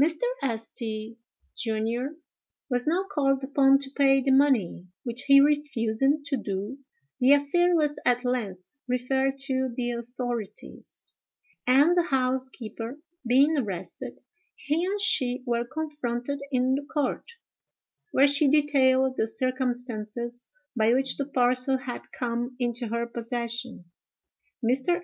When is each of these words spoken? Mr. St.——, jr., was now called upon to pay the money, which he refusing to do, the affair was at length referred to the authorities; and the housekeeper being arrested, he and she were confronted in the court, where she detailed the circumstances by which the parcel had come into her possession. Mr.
Mr. 0.00 0.22
St.——, 0.60 1.18
jr., 1.58 2.14
was 2.70 2.86
now 2.86 3.02
called 3.02 3.42
upon 3.42 3.78
to 3.80 3.90
pay 3.90 4.20
the 4.20 4.30
money, 4.30 4.86
which 5.02 5.22
he 5.22 5.40
refusing 5.40 6.22
to 6.24 6.36
do, 6.36 6.78
the 7.18 7.32
affair 7.32 7.74
was 7.74 7.98
at 8.06 8.24
length 8.24 8.72
referred 8.86 9.38
to 9.38 9.70
the 9.74 9.90
authorities; 9.90 11.10
and 11.66 11.96
the 11.96 12.02
housekeeper 12.04 12.96
being 13.26 13.58
arrested, 13.58 14.20
he 14.54 14.84
and 14.84 15.00
she 15.00 15.42
were 15.46 15.64
confronted 15.64 16.38
in 16.52 16.76
the 16.76 16.82
court, 16.86 17.32
where 18.12 18.28
she 18.28 18.46
detailed 18.48 19.16
the 19.16 19.26
circumstances 19.26 20.46
by 20.76 20.92
which 20.92 21.16
the 21.16 21.26
parcel 21.26 21.76
had 21.76 22.02
come 22.12 22.54
into 22.60 22.86
her 22.86 23.04
possession. 23.04 23.84
Mr. 24.64 25.00